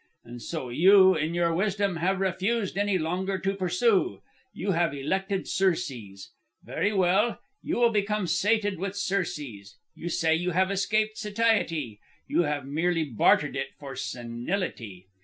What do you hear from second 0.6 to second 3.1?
you, in your wisdom, have refused any